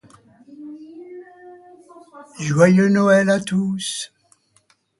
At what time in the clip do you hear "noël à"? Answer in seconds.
2.89-3.39